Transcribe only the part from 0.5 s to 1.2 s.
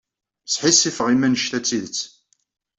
Sḥissifeɣ